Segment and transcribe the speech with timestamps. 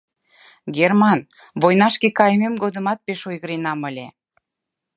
[0.75, 1.19] Герман
[1.61, 4.07] войнашке кайымем годымат пеш ойгыренам ыле...